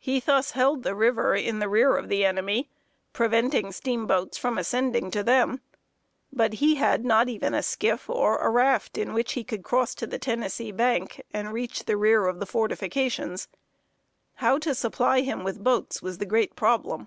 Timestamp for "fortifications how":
12.46-14.58